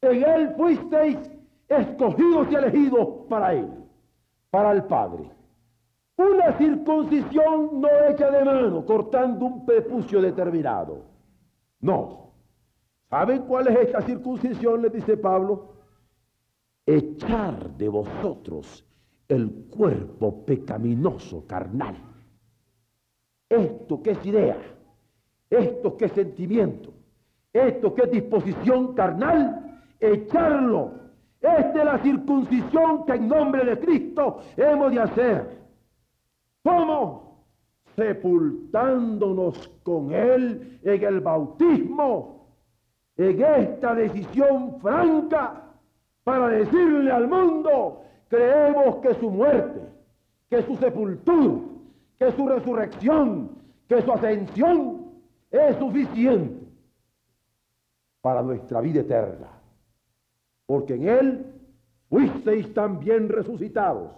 En 0.00 0.22
Él 0.22 0.54
fuisteis 0.56 1.18
escogidos 1.68 2.48
y 2.50 2.54
elegidos 2.54 3.08
para 3.28 3.54
Él, 3.54 3.68
para 4.50 4.72
el 4.72 4.84
Padre. 4.84 5.30
Una 6.16 6.56
circuncisión 6.58 7.80
no 7.80 7.88
hecha 8.08 8.30
de 8.30 8.44
mano, 8.44 8.84
cortando 8.84 9.46
un 9.46 9.66
prepucio 9.66 10.20
determinado. 10.20 11.04
No. 11.80 12.32
¿Saben 13.08 13.42
cuál 13.42 13.68
es 13.68 13.78
esta 13.86 14.02
circuncisión? 14.02 14.82
Le 14.82 14.90
dice 14.90 15.16
Pablo. 15.16 15.74
Echar 16.84 17.70
de 17.76 17.88
vosotros 17.88 18.84
el 19.28 19.66
cuerpo 19.70 20.44
pecaminoso 20.44 21.46
carnal. 21.46 21.96
Esto 23.48 24.02
que 24.02 24.10
es 24.10 24.26
idea, 24.26 24.58
esto 25.48 25.96
que 25.96 26.06
es 26.06 26.12
sentimiento, 26.12 26.92
esto 27.52 27.94
que 27.94 28.02
es 28.02 28.10
disposición 28.10 28.94
carnal, 28.94 29.67
echarlo. 30.00 30.92
Esta 31.40 31.78
es 31.78 31.84
la 31.84 31.98
circuncisión 31.98 33.06
que 33.06 33.12
en 33.12 33.28
nombre 33.28 33.64
de 33.64 33.78
Cristo 33.78 34.40
hemos 34.56 34.92
de 34.92 35.00
hacer. 35.00 35.58
¿Cómo? 36.62 37.44
Sepultándonos 37.94 39.68
con 39.82 40.12
Él 40.12 40.80
en 40.82 41.02
el 41.04 41.20
bautismo, 41.20 42.48
en 43.16 43.42
esta 43.42 43.94
decisión 43.94 44.80
franca 44.80 45.64
para 46.24 46.48
decirle 46.48 47.10
al 47.10 47.26
mundo, 47.26 48.02
creemos 48.28 48.96
que 48.96 49.14
su 49.14 49.30
muerte, 49.30 49.80
que 50.50 50.62
su 50.62 50.76
sepultura, 50.76 51.62
que 52.18 52.32
su 52.32 52.48
resurrección, 52.48 53.50
que 53.88 54.02
su 54.02 54.12
ascensión 54.12 55.12
es 55.50 55.76
suficiente 55.76 56.66
para 58.20 58.42
nuestra 58.42 58.80
vida 58.80 59.00
eterna. 59.00 59.57
Porque 60.68 60.96
en 60.96 61.08
Él 61.08 61.54
fuisteis 62.10 62.74
también 62.74 63.30
resucitados 63.30 64.12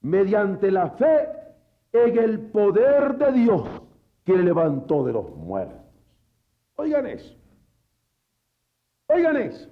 mediante 0.00 0.70
la 0.70 0.88
fe 0.92 1.28
en 1.92 2.18
el 2.18 2.40
poder 2.50 3.18
de 3.18 3.32
Dios 3.32 3.68
que 4.24 4.38
levantó 4.38 5.04
de 5.04 5.12
los 5.12 5.30
muertos. 5.36 5.84
Oigan 6.76 7.06
eso. 7.06 7.36
Oigan 9.08 9.36
eso. 9.36 9.68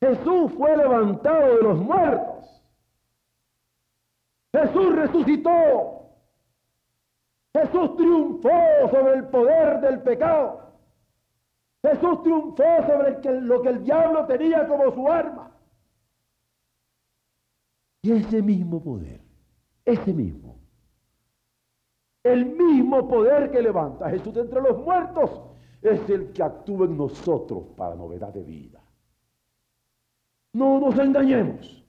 Jesús 0.00 0.50
fue 0.56 0.74
levantado 0.78 1.56
de 1.56 1.62
los 1.62 1.78
muertos. 1.80 2.62
Jesús 4.52 4.96
resucitó. 4.96 6.10
Jesús 7.52 7.96
triunfó 7.96 8.50
sobre 8.90 9.14
el 9.16 9.24
poder 9.28 9.80
del 9.82 10.00
pecado. 10.00 10.67
Jesús 11.82 12.22
triunfó 12.22 12.64
sobre 12.86 13.40
lo 13.40 13.62
que 13.62 13.68
el 13.68 13.84
diablo 13.84 14.26
tenía 14.26 14.66
como 14.66 14.92
su 14.92 15.08
arma. 15.08 15.52
Y 18.02 18.12
ese 18.12 18.42
mismo 18.42 18.82
poder, 18.82 19.20
ese 19.84 20.12
mismo, 20.12 20.58
el 22.24 22.46
mismo 22.46 23.08
poder 23.08 23.50
que 23.50 23.62
levanta 23.62 24.06
a 24.06 24.10
Jesús 24.10 24.36
entre 24.36 24.60
los 24.60 24.78
muertos 24.78 25.40
es 25.82 26.08
el 26.10 26.32
que 26.32 26.42
actúa 26.42 26.86
en 26.86 26.96
nosotros 26.96 27.64
para 27.76 27.94
novedad 27.94 28.32
de 28.32 28.42
vida. 28.42 28.80
No 30.52 30.80
nos 30.80 30.98
engañemos. 30.98 31.84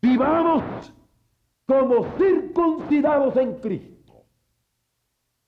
Vivamos 0.00 0.92
como 1.66 2.04
circuncidados 2.16 3.36
en 3.36 3.54
Cristo, 3.60 4.24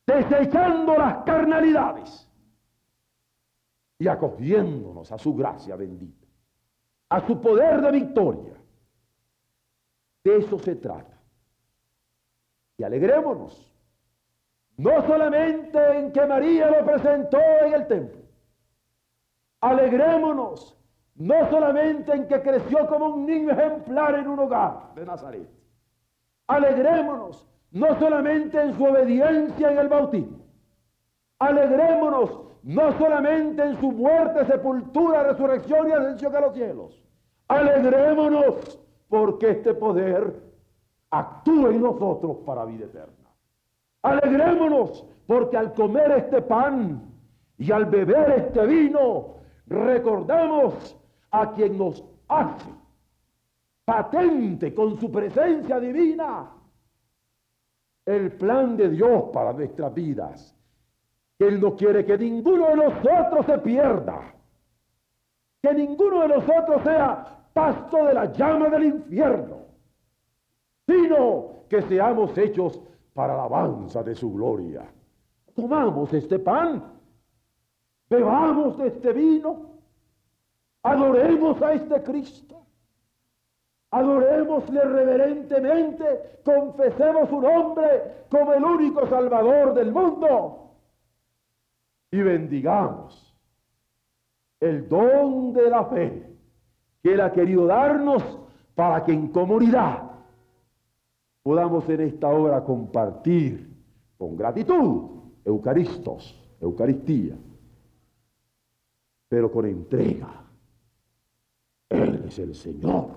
desechando 0.07 0.97
las 0.97 1.25
carnalidades 1.25 2.31
y 4.05 4.09
acogiéndonos 4.09 5.11
a 5.11 5.17
su 5.17 5.35
gracia 5.35 5.77
bendita, 5.77 6.27
a 7.09 7.27
su 7.27 7.41
poder 7.41 7.81
de 7.81 7.91
victoria. 7.91 8.53
De 10.23 10.37
eso 10.37 10.59
se 10.59 10.77
trata. 10.77 11.19
Y 12.77 12.83
alegrémonos. 12.83 13.73
No 14.77 15.07
solamente 15.07 15.79
en 15.99 16.13
que 16.13 16.27
María 16.27 16.71
lo 16.71 16.85
presentó 16.85 17.39
en 17.63 17.73
el 17.73 17.87
templo. 17.87 18.21
Alegrémonos. 19.63 20.77
No 21.15 21.49
solamente 21.49 22.13
en 22.13 22.29
que 22.29 22.43
creció 22.43 22.87
como 22.89 23.07
un 23.07 23.25
niño 23.25 23.53
ejemplar 23.53 24.17
en 24.17 24.29
un 24.29 24.39
hogar 24.39 24.93
de 24.95 25.07
Nazaret. 25.07 25.49
Alegrémonos. 26.47 27.49
No 27.71 27.99
solamente 27.99 28.61
en 28.61 28.77
su 28.77 28.85
obediencia 28.85 29.71
en 29.71 29.79
el 29.79 29.89
bautismo. 29.89 30.45
Alegrémonos 31.39 32.45
no 32.65 32.97
solamente 32.99 33.63
en 33.63 33.79
su 33.79 33.93
muerte, 33.93 34.47
sepultura, 34.47 35.23
resurrección 35.23 35.89
y 35.89 35.93
ascensión 35.93 36.35
a 36.35 36.41
los 36.41 36.55
cielos. 36.55 37.05
Alegrémonos 37.49 38.81
porque 39.09 39.51
este 39.51 39.75
poder 39.75 40.43
actúe 41.11 41.69
en 41.69 41.83
nosotros 41.83 42.39
para 42.47 42.65
vida 42.65 42.87
eterna. 42.87 43.31
Alegrémonos 44.03 45.07
porque 45.27 45.59
al 45.59 45.75
comer 45.75 46.11
este 46.13 46.43
pan 46.43 47.13
y 47.59 47.71
al 47.71 47.85
beber 47.85 48.31
este 48.33 48.67
vino, 48.67 49.37
recordamos 49.67 50.97
a 51.31 51.53
quien 51.53 51.77
nos 51.77 52.03
hace 52.29 52.71
patente 53.85 54.75
con 54.75 54.99
su 54.99 55.13
presencia 55.13 55.79
divina 55.79 56.51
el 58.07 58.33
plan 58.33 58.77
de 58.77 58.89
Dios 58.89 59.25
para 59.33 59.53
nuestras 59.53 59.93
vidas. 59.93 60.57
Él 61.39 61.61
no 61.61 61.75
quiere 61.75 62.05
que 62.05 62.17
ninguno 62.17 62.69
de 62.69 62.77
nosotros 62.77 63.47
se 63.47 63.59
pierda, 63.59 64.35
que 65.63 65.75
ninguno 65.75 66.23
de 66.23 66.29
nosotros 66.29 66.83
sea 66.83 67.49
pasto 67.53 68.05
de 68.07 68.15
la 68.15 68.33
llama 68.33 68.69
del 68.69 68.85
infierno 68.85 69.65
sino 70.87 71.65
que 71.69 71.83
seamos 71.83 72.37
hechos 72.37 72.81
para 73.15 73.35
alabanza 73.35 74.03
de 74.03 74.15
su 74.15 74.33
gloria. 74.33 74.85
Tomamos 75.55 76.13
este 76.13 76.39
pan, 76.39 76.83
bebamos 78.11 78.77
de 78.79 78.89
este 78.89 79.13
vino, 79.13 79.79
adoremos 80.83 81.61
a 81.63 81.73
este 81.73 82.03
Cristo, 82.03 82.67
adorémosle 83.91 84.81
reverentemente, 84.83 86.41
confesemos 86.45 87.29
su 87.29 87.41
nombre 87.41 88.27
como 88.29 88.53
el 88.53 88.65
único 88.65 89.07
Salvador 89.07 89.75
del 89.75 89.93
mundo 89.93 90.64
y 92.15 92.23
bendigamos 92.23 93.37
el 94.61 94.89
don 94.89 95.53
de 95.53 95.69
la 95.69 95.85
fe 95.87 96.37
que 97.03 97.15
Él 97.15 97.21
ha 97.21 97.33
querido 97.33 97.67
darnos 97.67 98.23
para 98.77 99.05
que 99.05 99.13
en 99.13 99.29
comunidad 99.29 100.13
podamos 101.43 101.89
en 101.89 102.03
esta 102.03 102.29
hora 102.29 102.63
compartir 102.63 103.69
con 104.17 104.37
gratitud 104.37 105.11
Eucaristos, 105.45 106.41
Eucaristía, 106.61 107.37
pero 109.29 109.51
con 109.51 109.67
entrega. 109.67 110.47
Él 111.89 112.25
es 112.27 112.39
el 112.39 112.55
Señor, 112.55 113.11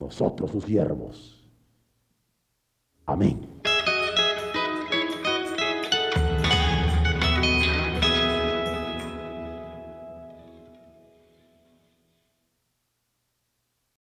nosotros 0.00 0.50
sus 0.50 0.64
siervos. 0.64 1.46
Amén. 3.04 3.53